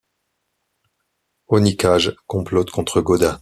Onikage 1.47 2.15
complote 2.25 2.71
contre 2.71 3.01
Godha. 3.01 3.39